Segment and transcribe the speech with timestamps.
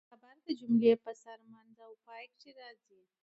[0.09, 3.01] خبر د جملې په سر، منځ او پای کښي راځي.